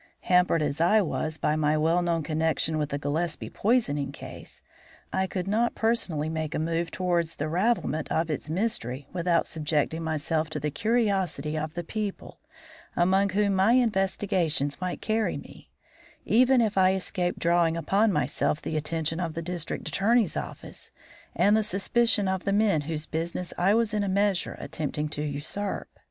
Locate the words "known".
2.01-2.23